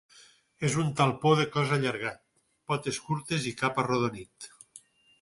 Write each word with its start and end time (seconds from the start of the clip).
És 0.69 0.77
un 0.83 0.89
talpó 1.01 1.33
de 1.41 1.45
cos 1.57 1.75
allargat, 1.77 2.19
potes 2.73 3.01
curtes 3.11 3.49
i 3.53 3.57
cap 3.63 3.83
arrodonit. 3.85 4.53